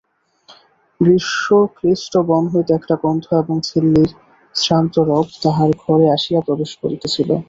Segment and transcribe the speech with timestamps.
[1.01, 4.11] গ্রীষ্মক্লিষ্ট বন হইতে একটা গন্ধ এবং ঝিল্লির
[4.55, 7.29] শ্রান্তরব তাহার ঘরে আসিয়া প্রবেশ করিতেছিল।